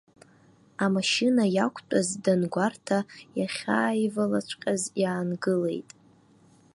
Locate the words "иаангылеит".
5.01-5.89